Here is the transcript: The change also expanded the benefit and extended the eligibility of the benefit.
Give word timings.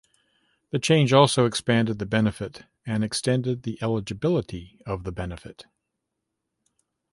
The 0.71 0.79
change 0.79 1.13
also 1.13 1.45
expanded 1.45 1.99
the 1.99 2.07
benefit 2.07 2.63
and 2.87 3.03
extended 3.03 3.61
the 3.61 3.77
eligibility 3.83 4.81
of 4.83 5.03
the 5.03 5.11
benefit. 5.11 5.67